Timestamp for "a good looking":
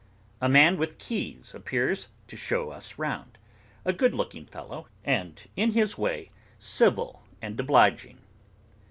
3.85-4.47